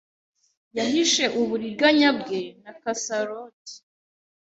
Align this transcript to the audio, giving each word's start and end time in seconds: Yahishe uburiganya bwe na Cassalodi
Yahishe 0.77 1.23
uburiganya 1.41 2.09
bwe 2.19 2.39
na 2.63 2.71
Cassalodi 2.81 3.73